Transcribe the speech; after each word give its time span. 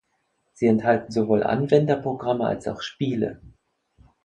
Sie 0.53 0.65
enthalten 0.65 1.11
sowohl 1.11 1.43
Anwenderprogramme 1.43 2.47
als 2.47 2.67
auch 2.67 2.81
Spiele. 2.81 3.39